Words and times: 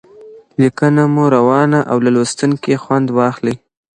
لیکنه 0.61 1.03
مو 1.13 1.23
روانه 1.35 1.79
او 1.91 1.97
له 2.05 2.09
لوستونکي 2.15 2.73
خوند 2.83 3.07
واخلي. 3.17 3.53